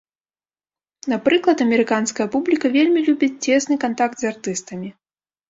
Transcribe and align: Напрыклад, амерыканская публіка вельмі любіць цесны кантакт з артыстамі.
Напрыклад, 1.11 1.57
амерыканская 1.65 2.27
публіка 2.37 2.73
вельмі 2.77 2.99
любіць 3.11 3.31
цесны 3.45 3.79
кантакт 3.87 4.17
з 4.27 4.33
артыстамі. 4.33 4.93